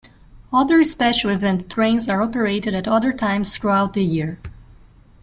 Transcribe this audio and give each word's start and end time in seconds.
Other 0.51 0.83
special 0.83 1.29
event 1.29 1.69
trains 1.69 2.09
are 2.09 2.23
operated 2.23 2.73
at 2.73 2.87
other 2.87 3.13
times 3.13 3.55
throughout 3.55 3.93
the 3.93 4.03
year. 4.03 4.39